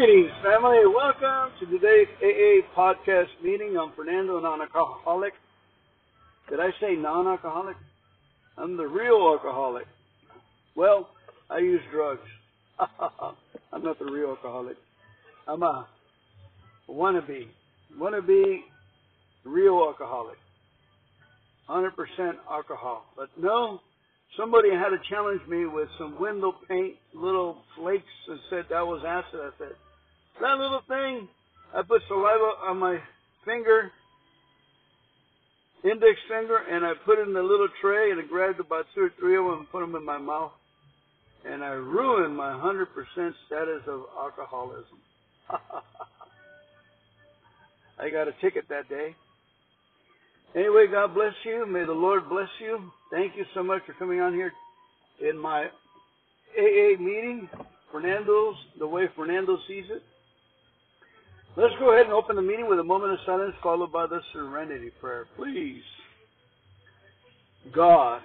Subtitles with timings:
[0.00, 0.78] Greetings, family.
[0.86, 3.76] Welcome to today's AA podcast meeting.
[3.78, 5.34] I'm Fernando, Non-Alcoholic.
[6.48, 7.76] Did I say non-alcoholic?
[8.56, 9.84] I'm the real alcoholic.
[10.74, 11.10] Well,
[11.50, 12.26] I use drugs.
[12.80, 14.78] I'm not the real alcoholic.
[15.46, 15.86] I'm a
[16.88, 17.48] wannabe,
[18.00, 18.60] wannabe
[19.44, 20.38] real alcoholic.
[21.68, 21.90] 100%
[22.50, 23.04] alcohol.
[23.18, 23.80] But no,
[24.38, 29.04] somebody had to challenge me with some window paint, little flakes, and said that was
[29.06, 29.40] acid.
[29.42, 29.76] I said,
[30.40, 31.28] that little thing,
[31.74, 32.98] I put saliva on my
[33.44, 33.90] finger,
[35.84, 39.02] index finger, and I put it in a little tray, and I grabbed about two
[39.02, 40.52] or three of them and put them in my mouth.
[41.44, 42.86] And I ruined my 100%
[43.46, 44.98] status of alcoholism.
[47.98, 49.14] I got a ticket that day.
[50.54, 51.64] Anyway, God bless you.
[51.66, 52.90] May the Lord bless you.
[53.10, 54.52] Thank you so much for coming on here
[55.20, 55.66] in my
[56.58, 57.48] AA meeting,
[57.92, 60.02] Fernando's, the way Fernando sees it.
[61.56, 64.20] Let's go ahead and open the meeting with a moment of silence followed by the
[64.32, 65.26] serenity prayer.
[65.36, 65.82] Please,
[67.74, 68.22] God,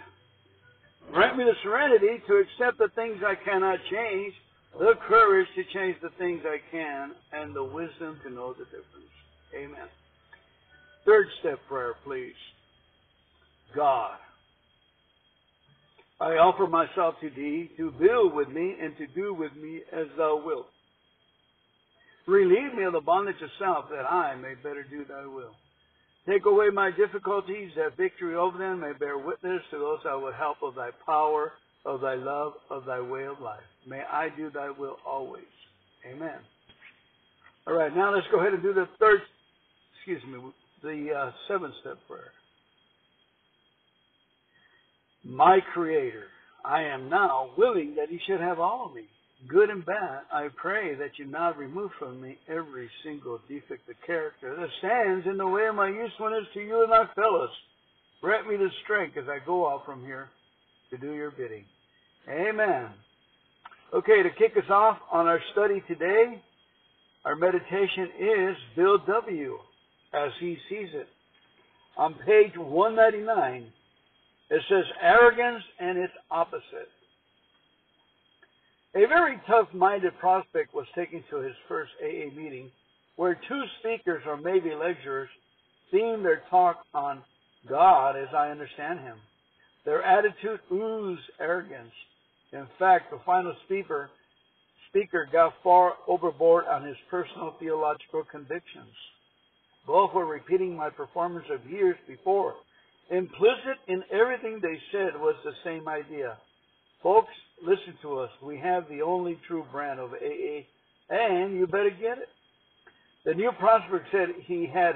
[1.12, 4.34] grant me the serenity to accept the things I cannot change,
[4.78, 9.16] the courage to change the things I can, and the wisdom to know the difference.
[9.58, 9.88] Amen.
[11.06, 12.34] Third step prayer, please.
[13.76, 14.18] God,
[16.20, 20.06] I offer myself to thee to build with me and to do with me as
[20.16, 20.68] thou wilt.
[22.28, 25.56] Relieve me of the bondage of self that I may better do thy will.
[26.28, 30.34] Take away my difficulties that victory over them may bear witness to those I would
[30.34, 31.54] help of thy power,
[31.86, 33.62] of thy love, of thy way of life.
[33.88, 35.44] May I do thy will always.
[36.12, 36.40] Amen.
[37.68, 39.22] All right, now let's go ahead and do the third,
[39.98, 40.40] excuse me,
[40.82, 42.32] the uh, seven step prayer.
[45.24, 46.26] My Creator,
[46.64, 49.06] I am now willing that He should have all of me,
[49.48, 50.22] good and bad.
[50.32, 55.28] I pray that you now remove from me every single defect of character that stands
[55.28, 57.50] in the way of my usefulness to you and my fellows.
[58.22, 60.30] Grant me the strength as I go out from here
[60.90, 61.66] to do your bidding.
[62.30, 62.90] Amen.
[63.94, 66.42] Okay, to kick us off on our study today,
[67.24, 69.58] our meditation is Bill W
[70.14, 71.08] as he sees it.
[71.98, 73.68] On page 199,
[74.50, 76.90] it says arrogance and its opposite.
[78.96, 82.72] A very tough-minded prospect was taken to his first AA meeting
[83.18, 85.30] where two speakers or maybe lecturers
[85.94, 87.22] themed their talk on
[87.68, 89.18] God as I understand him.
[89.84, 91.92] Their attitude oozed arrogance.
[92.54, 94.10] In fact, the final speaker,
[94.90, 98.96] speaker got far overboard on his personal theological convictions.
[99.86, 102.56] Both were repeating my performance of years before.
[103.12, 106.38] Implicit in everything they said was the same idea.
[107.04, 108.30] Folks, listen to us.
[108.44, 110.66] We have the only true brand of AA,
[111.10, 112.30] and you better get it.
[113.26, 114.96] The new prospect said he had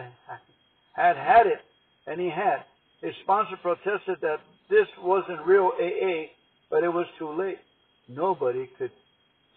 [0.96, 1.59] had had it,
[2.08, 2.64] and he had.
[3.02, 4.38] His sponsor protested that
[4.69, 6.30] this wasn't real AA,
[6.69, 7.59] but it was too late.
[8.08, 8.92] Nobody could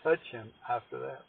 [0.03, 1.23] touch him after that.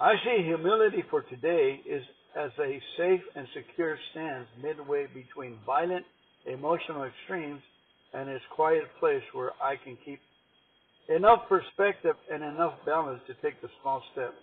[0.00, 2.02] I see humility for today is
[2.38, 6.04] as a safe and secure stance midway between violent
[6.46, 7.62] emotional extremes
[8.14, 10.20] and this quiet place where I can keep
[11.08, 14.34] enough perspective and enough balance to take the small step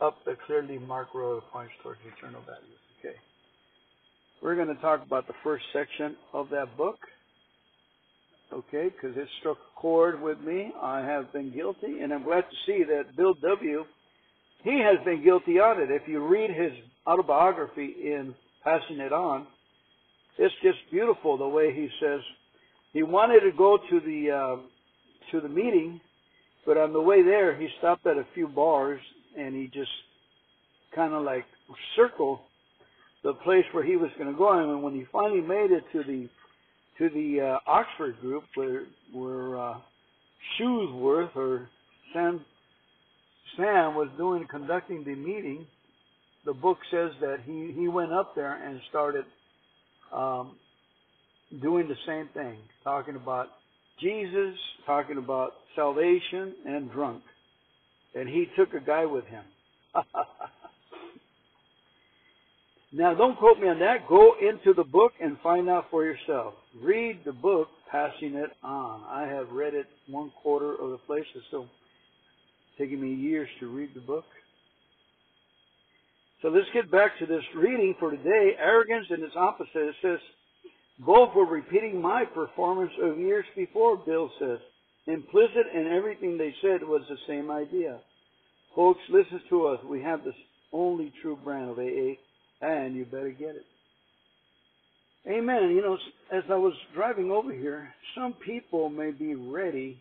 [0.00, 2.78] up the clearly marked road that points towards eternal values.
[3.00, 3.16] Okay.
[4.42, 6.98] We're going to talk about the first section of that book.
[8.52, 10.72] Okay, because it struck a chord with me.
[10.80, 13.84] I have been guilty, and I'm glad to see that Bill W
[14.64, 15.90] he has been guilty on it.
[15.90, 16.72] If you read his
[17.06, 18.34] autobiography in
[18.64, 19.46] Passing It On,
[20.36, 22.20] it's just beautiful the way he says
[22.98, 24.56] he wanted to go to the uh,
[25.30, 26.00] to the meeting,
[26.66, 29.00] but on the way there he stopped at a few bars
[29.38, 29.92] and he just
[30.96, 31.44] kind of like
[31.94, 32.40] circled
[33.22, 34.50] the place where he was going to go.
[34.50, 36.28] And when he finally made it to the
[36.98, 39.74] to the uh, Oxford group where where uh,
[40.58, 41.68] Shoesworth or
[42.12, 42.44] Sam
[43.56, 45.68] Sam was doing conducting the meeting,
[46.44, 49.24] the book says that he he went up there and started
[50.12, 50.56] um,
[51.62, 53.48] doing the same thing, talking about
[54.00, 54.54] Jesus,
[54.86, 57.22] talking about salvation, and drunk.
[58.14, 59.44] And he took a guy with him.
[62.92, 64.08] now, don't quote me on that.
[64.08, 66.54] Go into the book and find out for yourself.
[66.80, 69.02] Read the book, Passing It On.
[69.08, 71.66] I have read it one quarter of the places, so
[72.78, 74.24] taking me years to read the book.
[76.40, 78.52] So let's get back to this reading for today.
[78.60, 79.68] Arrogance and its opposite.
[79.74, 80.18] It says,
[80.98, 84.58] both were repeating my performance of years before, Bill says.
[85.06, 87.98] Implicit in everything they said was the same idea.
[88.74, 89.80] Folks, listen to us.
[89.84, 90.32] We have the
[90.72, 92.16] only true brand of AA,
[92.60, 93.64] and you better get it.
[95.26, 95.70] Amen.
[95.70, 95.98] You know,
[96.32, 100.00] as I was driving over here, some people may be ready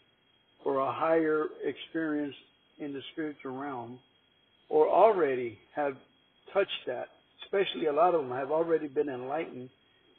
[0.63, 2.35] for a higher experience
[2.79, 3.99] in the spiritual realm
[4.69, 5.93] or already have
[6.53, 7.07] touched that.
[7.43, 9.69] Especially a lot of them have already been enlightened,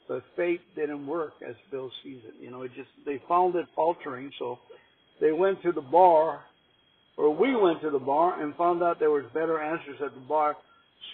[0.09, 2.33] but faith didn't work as Bill sees it.
[2.41, 4.57] You know, it just they found it faltering, so
[5.21, 6.41] they went to the bar,
[7.15, 10.27] or we went to the bar and found out there was better answers at the
[10.27, 10.57] bar,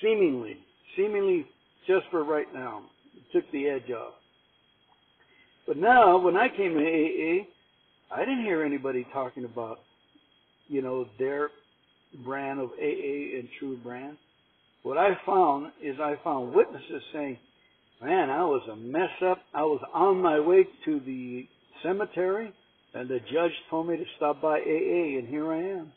[0.02, 0.58] seemingly,
[0.96, 1.46] seemingly
[1.86, 2.84] just for right now.
[3.16, 4.14] It took the edge off.
[5.68, 7.46] But now, when I came to AA,
[8.16, 9.80] I didn't hear anybody talking about,
[10.68, 11.50] you know, their
[12.24, 14.18] brand of AA and true brand.
[14.84, 17.38] What I found is I found witnesses saying,
[18.02, 19.40] man, I was a mess up.
[19.54, 21.48] I was on my way to the
[21.84, 22.54] cemetery
[22.94, 25.92] and the judge told me to stop by AA and here I am.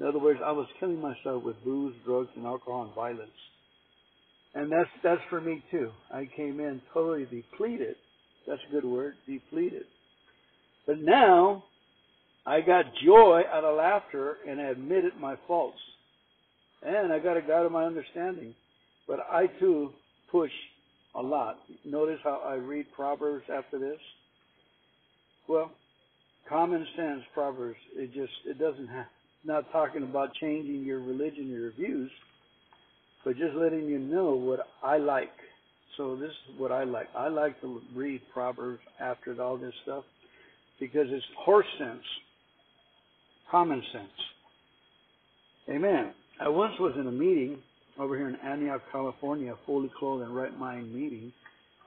[0.00, 3.30] In other words, I was killing myself with booze, drugs, and alcohol and violence.
[4.54, 5.90] And that's, that's for me too.
[6.12, 7.96] I came in totally depleted.
[8.46, 9.84] That's a good word, depleted.
[10.86, 11.64] But now,
[12.46, 15.78] I got joy out of laughter and I admitted my faults.
[16.82, 18.54] And I got a God of my understanding.
[19.06, 19.90] But I too
[20.30, 20.52] push
[21.18, 21.58] a lot.
[21.84, 23.98] Notice how I read Proverbs after this?
[25.48, 25.70] Well,
[26.48, 29.06] common sense Proverbs, it just, it doesn't have,
[29.44, 32.10] not talking about changing your religion, your views,
[33.24, 35.30] but just letting you know what I like.
[35.96, 37.08] So this is what I like.
[37.16, 40.04] I like to read Proverbs after all this stuff
[40.78, 42.02] because it's horse sense,
[43.50, 44.08] common sense.
[45.68, 46.12] Amen.
[46.40, 47.58] I once was in a meeting
[47.98, 51.32] over here in Antioch, California, fully clothed and right mind meeting,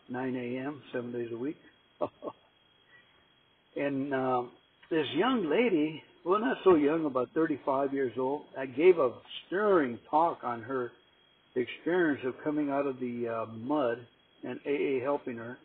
[0.09, 1.57] 9 a.m., seven days a week.
[3.75, 4.43] and uh,
[4.89, 9.11] this young lady, well, not so young, about 35 years old, I gave a
[9.47, 10.91] stirring talk on her
[11.55, 13.97] experience of coming out of the uh, mud
[14.43, 15.57] and AA helping her.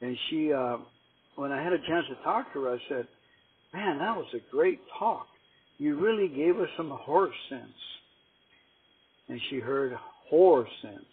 [0.00, 0.78] And she, uh,
[1.36, 3.06] when I had a chance to talk to her, I said,
[3.72, 5.26] Man, that was a great talk.
[5.78, 7.62] You really gave us some horse sense.
[9.28, 9.94] And she heard
[10.28, 11.04] horse sense.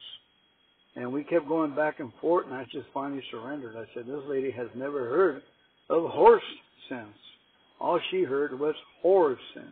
[0.95, 3.75] And we kept going back and forth, and I just finally surrendered.
[3.75, 5.41] I said, This lady has never heard
[5.89, 6.43] of horse
[6.89, 7.07] sense.
[7.79, 9.65] All she heard was horse sense.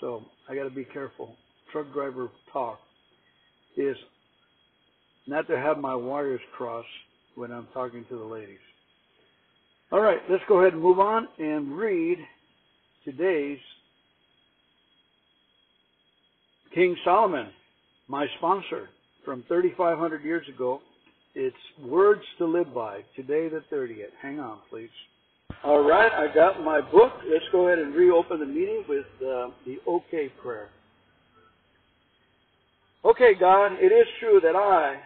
[0.00, 1.36] So I got to be careful.
[1.72, 2.78] Truck driver talk
[3.76, 3.96] is
[5.26, 6.88] not to have my wires crossed
[7.36, 8.58] when I'm talking to the ladies.
[9.92, 12.18] All right, let's go ahead and move on and read
[13.04, 13.58] today's
[16.74, 17.48] King Solomon,
[18.06, 18.88] my sponsor
[19.24, 20.80] from 3,500 years ago.
[21.34, 24.10] It's Words to Live By, today the 30th.
[24.22, 24.90] Hang on, please.
[25.64, 27.12] All right, I got my book.
[27.28, 30.68] Let's go ahead and reopen the meeting with uh, the OK prayer.
[33.04, 35.00] Okay, God, it is true that I,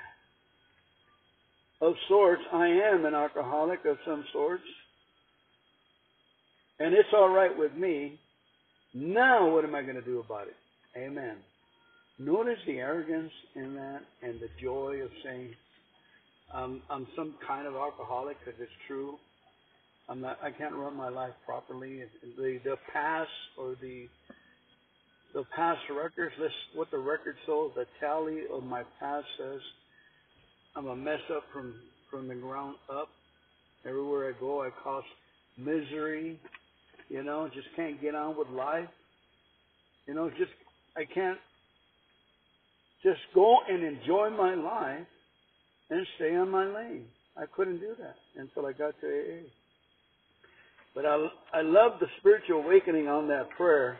[1.80, 4.64] of sorts, I am an alcoholic of some sorts.
[6.78, 8.18] And it's all right with me.
[8.92, 10.56] Now, what am I going to do about it?
[10.96, 11.36] Amen.
[12.18, 15.50] Notice the arrogance in that and the joy of saying,
[16.52, 19.16] um, I'm some kind of alcoholic because it's true.
[20.08, 22.02] I'm not, I can't run my life properly.
[22.36, 24.06] The, the past or the
[25.34, 29.60] the past records, list what the record shows, the tally of my past says
[30.76, 31.74] I'm a mess up from,
[32.10, 33.08] from the ground up.
[33.84, 35.02] Everywhere I go, I cause
[35.58, 36.38] misery.
[37.08, 38.88] You know, just can't get on with life.
[40.06, 40.52] You know, just,
[40.96, 41.38] I can't
[43.04, 45.06] just go and enjoy my life
[45.90, 47.04] and stay on my lane.
[47.36, 49.46] I couldn't do that until I got to AA.
[50.94, 53.98] But I, I love the spiritual awakening on that prayer,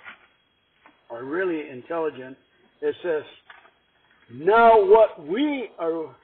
[1.11, 2.37] are really intelligent.
[2.81, 3.23] It says,
[4.33, 6.15] now what we are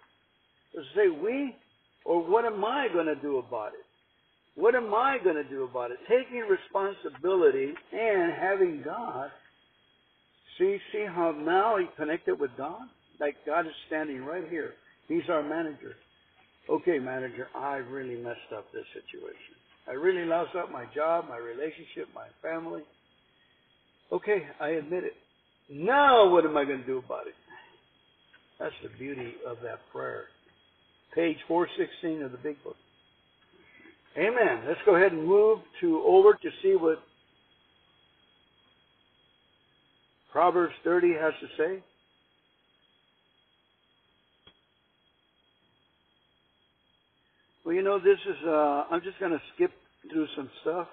[0.74, 1.56] does it say we?
[2.04, 3.84] Or what am I going to do about it?
[4.54, 5.98] What am I going to do about it?
[6.08, 9.30] Taking responsibility and having God.
[10.60, 12.82] See, see how now he connected with God?
[13.18, 14.74] Like God is standing right here.
[15.08, 15.94] He's our manager.
[16.68, 19.56] Okay, manager, I really messed up this situation.
[19.88, 22.82] I really lost up my job, my relationship, my family.
[24.12, 25.14] Okay, I admit it.
[25.70, 27.34] Now what am I going to do about it?
[28.60, 30.26] That's the beauty of that prayer
[31.14, 32.76] page 416 of the big book.
[34.16, 34.64] Amen.
[34.66, 36.98] Let's go ahead and move to over to see what
[40.32, 41.82] Proverbs 30 has to say.
[47.64, 49.70] Well, you know, this is, uh, I'm just going to skip
[50.10, 50.88] through some stuff.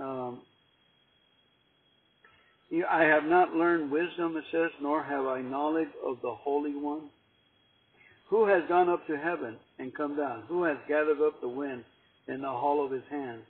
[0.00, 0.42] Um,
[2.90, 7.10] I have not learned wisdom, it says, nor have I knowledge of the Holy One.
[8.30, 10.44] Who has gone up to heaven and come down?
[10.48, 11.84] Who has gathered up the wind
[12.28, 13.42] in the hollow of his hand?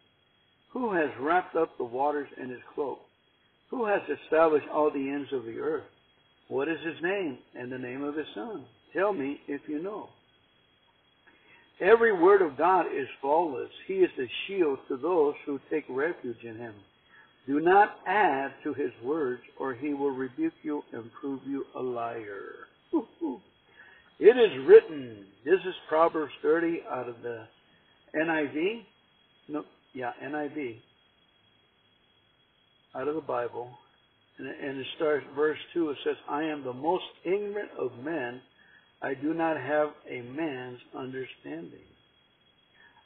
[0.73, 2.99] Who has wrapped up the waters in his cloak?
[3.73, 5.85] Who has established all the ends of the earth?
[6.49, 8.67] What is his name and the name of his son?
[8.95, 10.11] Tell me if you know.
[11.81, 13.71] Every word of God is flawless.
[13.89, 16.75] He is the shield to those who take refuge in him.
[17.47, 21.81] Do not add to his words, or he will rebuke you and prove you a
[21.83, 22.69] liar.
[24.21, 25.25] It is written.
[25.45, 27.43] This is Proverbs 30 out of the
[28.15, 28.83] NIV.
[29.49, 29.65] No,
[29.95, 30.77] yeah, NIV.
[32.95, 33.71] Out of the Bible.
[34.39, 38.41] And, and it starts, verse 2, it says, I am the most ignorant of men.
[39.03, 41.87] I do not have a man's understanding.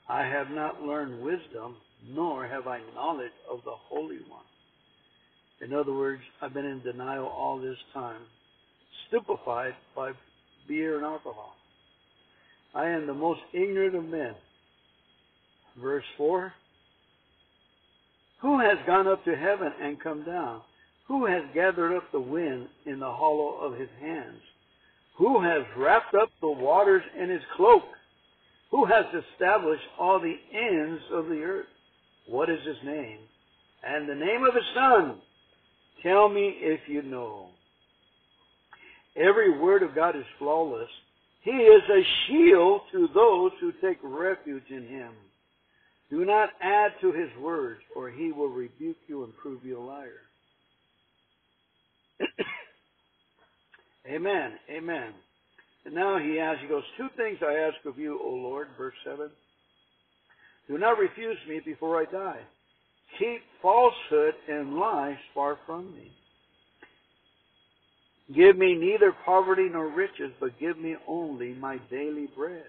[0.09, 1.76] I have not learned wisdom,
[2.09, 4.45] nor have I knowledge of the Holy One.
[5.61, 8.21] In other words, I've been in denial all this time,
[9.09, 10.12] stupefied by
[10.69, 11.55] beer and alcohol.
[12.75, 14.35] I am the most ignorant of men.
[15.81, 16.52] Verse 4
[18.43, 20.61] Who has gone up to heaven and come down?
[21.09, 24.40] Who has gathered up the wind in the hollow of his hands?
[25.19, 27.83] Who has wrapped up the waters in his cloak?
[28.71, 31.66] Who has established all the ends of the earth?
[32.28, 33.19] What is his name?
[33.83, 35.21] And the name of his son?
[36.02, 37.49] Tell me if you know.
[39.16, 40.90] Every word of God is flawless.
[41.40, 45.12] He is a shield to those who take refuge in him.
[46.10, 49.82] Do not add to his words, or he will rebuke you and prove you a
[49.82, 50.22] liar.
[54.10, 54.52] Amen.
[54.70, 55.12] Amen.
[55.84, 58.94] And now he asks, he goes, Two things I ask of you, O Lord, verse
[59.04, 59.30] 7.
[60.68, 62.40] Do not refuse me before I die.
[63.18, 66.12] Keep falsehood and lies far from me.
[68.34, 72.64] Give me neither poverty nor riches, but give me only my daily bread.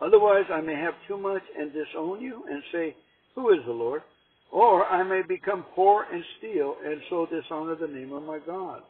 [0.00, 2.96] Otherwise I may have too much and disown you and say,
[3.34, 4.02] Who is the Lord?
[4.50, 8.82] Or I may become poor and steal and so dishonor the name of my God.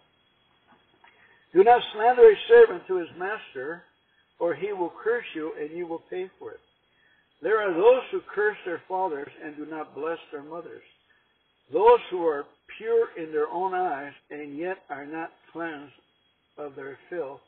[1.52, 3.82] Do not slander a servant to his master,
[4.38, 6.60] or he will curse you and you will pay for it.
[7.42, 10.82] There are those who curse their fathers and do not bless their mothers.
[11.72, 12.44] Those who are
[12.78, 15.92] pure in their own eyes and yet are not cleansed
[16.58, 17.40] of their filth.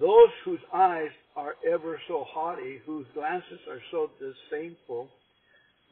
[0.00, 5.08] Those whose eyes are ever so haughty, whose glances are so disdainful.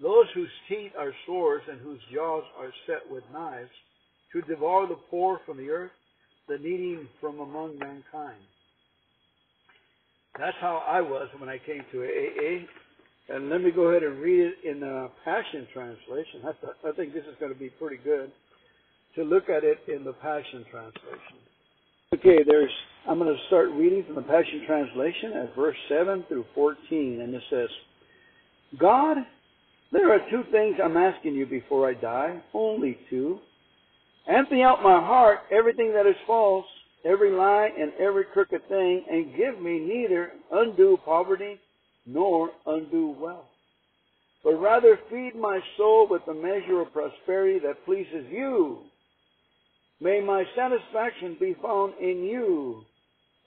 [0.02, 3.70] Those whose teeth are swords and whose jaws are set with knives,
[4.32, 5.92] to devour the poor from the earth,
[6.48, 8.42] the needy from among mankind.
[10.38, 12.66] That's how I was when I came to AA.
[13.34, 16.40] And let me go ahead and read it in the Passion Translation.
[16.42, 18.30] I, th- I think this is going to be pretty good
[19.14, 21.38] to look at it in the Passion Translation.
[22.12, 22.70] Okay, there's.
[23.06, 27.34] I'm going to start reading from the Passion Translation at verse 7 through 14, and
[27.34, 27.68] it says,
[28.78, 29.18] God,
[29.92, 33.40] there are two things I'm asking you before I die, only two.
[34.26, 36.64] Empty out my heart everything that is false,
[37.04, 41.60] every lie and every crooked thing, and give me neither undue poverty
[42.06, 43.44] nor undue wealth,
[44.42, 48.78] but rather feed my soul with the measure of prosperity that pleases you.
[50.00, 52.86] May my satisfaction be found in you.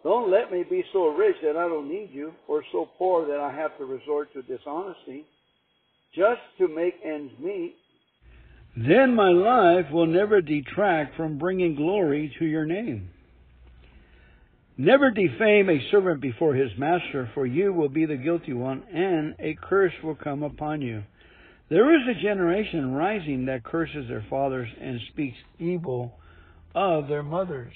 [0.04, 3.40] Don't let me be so rich that I don't need you, or so poor that
[3.40, 5.26] I have to resort to dishonesty,
[6.16, 7.76] just to make ends meet.
[8.76, 13.10] Then my life will never detract from bringing glory to your name.
[14.78, 19.36] Never defame a servant before his master, for you will be the guilty one, and
[19.40, 21.04] a curse will come upon you.
[21.70, 26.14] There is a generation rising that curses their fathers and speaks evil
[26.76, 27.74] of their mothers.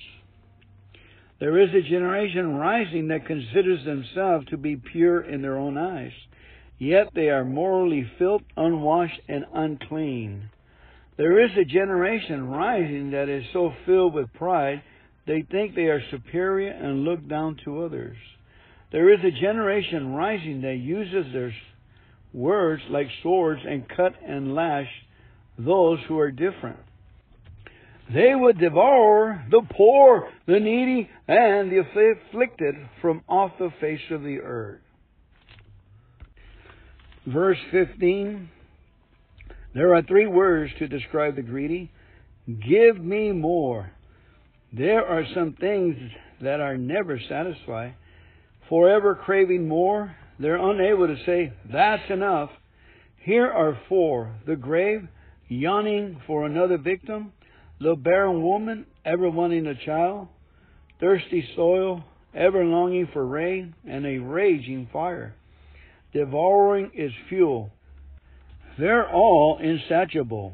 [1.42, 6.12] There is a generation rising that considers themselves to be pure in their own eyes,
[6.78, 10.52] yet they are morally filth, unwashed, and unclean.
[11.18, 14.84] There is a generation rising that is so filled with pride
[15.26, 18.18] they think they are superior and look down to others.
[18.92, 21.56] There is a generation rising that uses their
[22.34, 24.90] words like swords and cut and lash
[25.58, 26.78] those who are different.
[28.14, 34.24] They would devour the poor, the needy, and the afflicted from off the face of
[34.24, 34.82] the earth.
[37.26, 38.50] Verse 15
[39.74, 41.92] There are three words to describe the greedy
[42.48, 43.92] Give me more.
[44.74, 45.96] There are some things
[46.42, 47.94] that are never satisfied.
[48.68, 52.50] Forever craving more, they're unable to say, That's enough.
[53.24, 55.08] Here are four the grave,
[55.48, 57.34] yawning for another victim,
[57.82, 60.28] the barren woman ever wanting a child,
[61.00, 65.36] thirsty soil ever longing for rain, and a raging fire,
[66.14, 67.70] devouring its fuel.
[68.80, 70.54] They're all insatiable.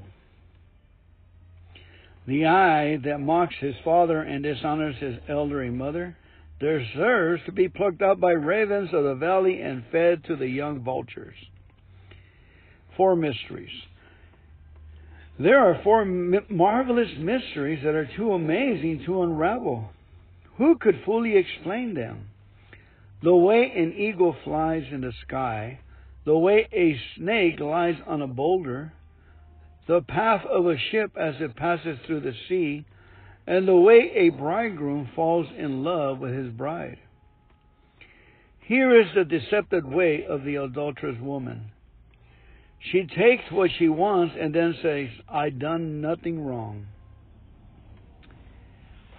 [2.25, 6.17] The eye that mocks his father and dishonors his elderly mother
[6.60, 10.79] deserves to be plucked up by ravens of the valley and fed to the young
[10.79, 11.36] vultures.
[12.96, 13.69] Four mysteries.
[15.39, 19.91] There are four marvelous mysteries that are too amazing to unravel.
[20.58, 22.29] Who could fully explain them?
[23.22, 25.79] The way an eagle flies in the sky,
[26.25, 28.94] the way a snake lies on a boulder,
[29.88, 32.86] the path of a ship as it passes through the sea,
[33.46, 36.98] and the way a bridegroom falls in love with his bride.
[38.60, 41.72] Here is the deceptive way of the adulterous woman.
[42.91, 46.88] She takes what she wants and then says, I done nothing wrong.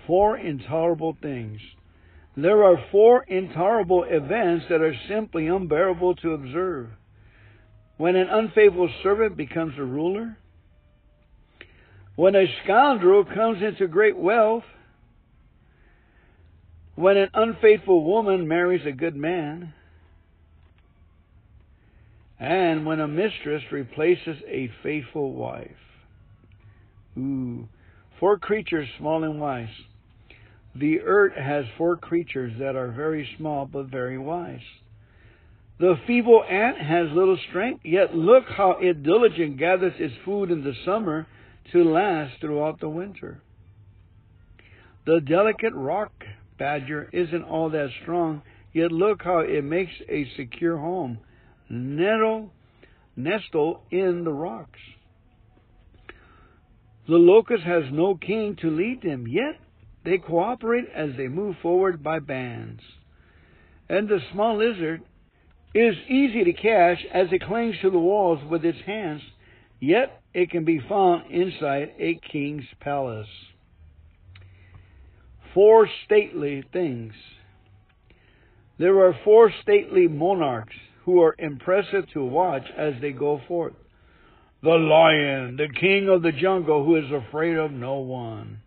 [0.07, 1.61] Four intolerable things.
[2.37, 6.91] There are four intolerable events that are simply unbearable to observe.
[7.97, 10.39] When an unfaithful servant becomes a ruler,
[12.15, 14.65] when a scoundrel comes into great wealth,
[16.95, 19.75] when an unfaithful woman marries a good man,
[22.39, 25.71] and when a mistress replaces a faithful wife.
[27.17, 27.69] Ooh,
[28.21, 29.69] four creatures small and wise.
[30.75, 34.61] The earth has four creatures that are very small but very wise.
[35.81, 40.63] The feeble ant has little strength, yet look how it diligent gathers its food in
[40.63, 41.27] the summer
[41.73, 43.41] to last throughout the winter.
[45.07, 46.13] The delicate rock
[46.59, 48.43] badger isn't all that strong,
[48.73, 51.19] yet look how it makes a secure home,
[51.69, 52.53] nettle,
[53.17, 54.79] nestle in the rocks.
[57.07, 59.59] The locust has no king to lead them, yet
[60.05, 62.83] they cooperate as they move forward by bands.
[63.89, 65.03] And the small lizard
[65.75, 69.23] is easy to catch as it clings to the walls with its hands
[69.81, 73.29] Yet it can be found inside a king's palace.
[75.55, 77.13] Four stately things.
[78.79, 80.75] There are four stately monarchs
[81.09, 83.73] who are impressive to watch as they go forth.
[84.63, 88.59] The lion, the king of the jungle who is afraid of no one.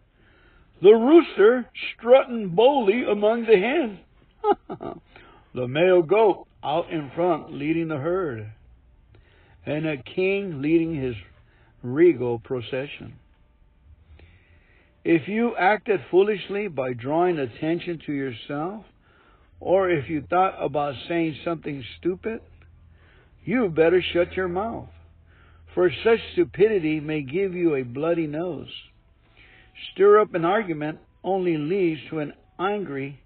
[0.81, 4.95] The rooster strutting boldly among the hens.
[5.53, 8.51] the male goat out in front leading the herd
[9.63, 11.13] and a king leading his
[11.83, 13.13] regal procession.
[15.05, 18.85] If you acted foolishly by drawing attention to yourself,
[19.61, 22.41] or if you thought about saying something stupid,
[23.45, 24.89] you better shut your mouth,
[25.73, 28.67] for such stupidity may give you a bloody nose.
[29.93, 33.19] Stir up an argument only leads to an angry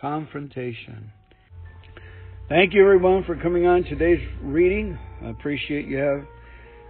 [0.00, 1.12] confrontation.
[2.48, 4.96] Thank you everyone for coming on today's reading.
[5.22, 6.24] I appreciate you have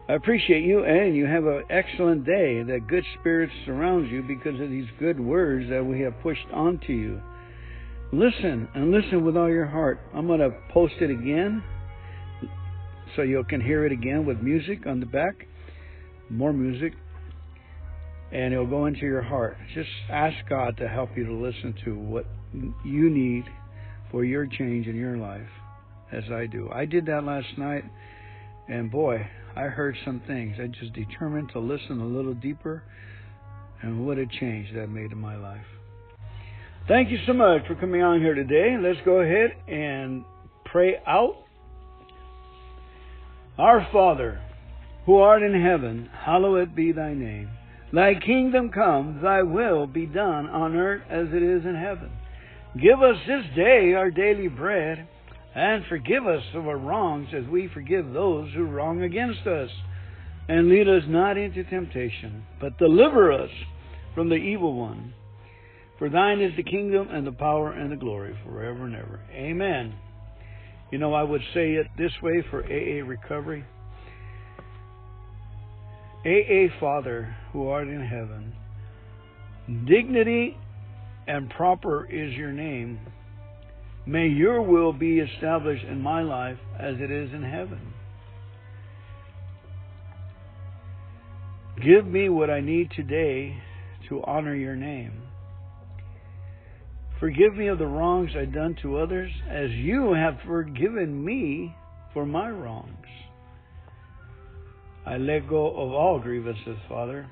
[0.08, 4.58] I appreciate you and you have an excellent day that good spirits surrounds you because
[4.60, 7.20] of these good words that we have pushed onto you.
[8.12, 10.00] Listen and listen with all your heart.
[10.14, 11.62] I'm going to post it again
[13.14, 15.46] so you can hear it again with music on the back.
[16.30, 16.94] More music.
[18.32, 19.58] And it'll go into your heart.
[19.74, 22.26] Just ask God to help you to listen to what
[22.84, 23.44] you need
[24.10, 25.48] for your change in your life
[26.10, 26.70] as I do.
[26.72, 27.84] I did that last night,
[28.68, 30.56] and boy, I heard some things.
[30.58, 32.82] I just determined to listen a little deeper,
[33.82, 35.64] and what a change that made in my life.
[36.88, 38.78] Thank you so much for coming on here today.
[38.80, 40.24] Let's go ahead and
[40.64, 41.36] pray out.
[43.58, 44.40] Our Father,
[45.04, 47.50] who art in heaven, hallowed be thy name.
[47.92, 52.10] Thy kingdom come, thy will be done on earth as it is in heaven.
[52.82, 55.06] Give us this day our daily bread,
[55.54, 59.68] and forgive us our wrongs as we forgive those who wrong against us.
[60.48, 63.50] And lead us not into temptation, but deliver us
[64.14, 65.12] from the evil one.
[65.98, 69.20] For thine is the kingdom and the power and the glory forever and ever.
[69.32, 69.94] Amen.
[70.92, 73.64] You know, I would say it this way for AA recovery.
[76.24, 78.52] AA Father, who art in heaven,
[79.86, 80.56] dignity
[81.26, 83.00] and proper is your name.
[84.06, 87.92] May your will be established in my life as it is in heaven.
[91.84, 93.56] Give me what I need today
[94.08, 95.27] to honor your name.
[97.20, 101.74] Forgive me of the wrongs I've done to others as you have forgiven me
[102.14, 102.94] for my wrongs.
[105.04, 107.28] I let go of all grievances, Father.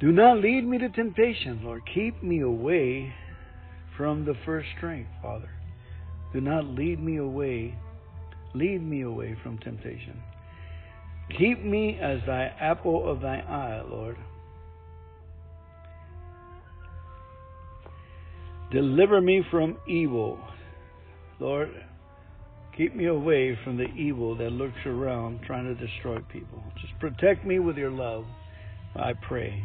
[0.00, 1.82] Do not lead me to temptation, Lord.
[1.92, 3.12] Keep me away
[3.96, 5.50] from the first strength, Father.
[6.32, 7.74] Do not lead me away,
[8.54, 10.22] lead me away from temptation.
[11.36, 14.16] Keep me as thy apple of thy eye, Lord.
[18.72, 20.38] Deliver me from evil.
[21.40, 21.70] Lord,
[22.76, 26.62] keep me away from the evil that lurks around trying to destroy people.
[26.80, 28.24] Just protect me with your love,
[28.94, 29.64] I pray.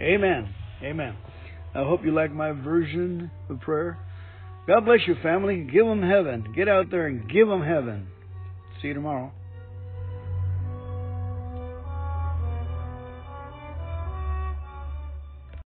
[0.00, 0.52] Amen.
[0.82, 1.16] Amen.
[1.74, 3.98] I hope you like my version of prayer.
[4.66, 5.68] God bless you, family.
[5.72, 6.52] Give them heaven.
[6.56, 8.08] Get out there and give them heaven.
[8.80, 9.32] See you tomorrow.